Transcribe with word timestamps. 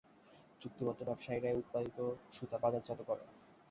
চুক্তিবদ্ধ 0.61 0.99
ব্যবসায়ীরাই 1.03 1.59
উৎপাদিত 1.61 1.97
সুতা 2.31 2.57
বাজারজাত 2.57 2.99
করেন। 3.01 3.27